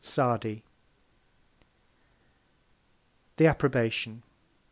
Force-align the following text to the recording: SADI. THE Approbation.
SADI. 0.03 0.63
THE 3.37 3.45
Approbation. 3.45 4.23